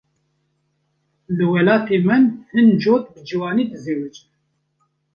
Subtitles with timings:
[1.35, 4.27] Li welatê min hin cot bi ciwanî dizewicin.